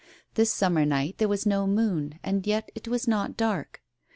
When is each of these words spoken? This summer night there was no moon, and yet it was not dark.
This 0.33 0.51
summer 0.51 0.83
night 0.83 1.19
there 1.19 1.27
was 1.27 1.45
no 1.45 1.67
moon, 1.67 2.17
and 2.23 2.47
yet 2.47 2.71
it 2.73 2.87
was 2.87 3.07
not 3.07 3.37
dark. 3.37 3.83